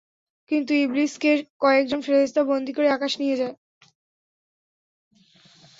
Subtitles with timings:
[0.51, 1.31] কিন্তু ইবলীসকে
[1.59, 3.55] কয়েকজন ফেরেশতা বন্দী করে আকাশে নিয়ে যায়।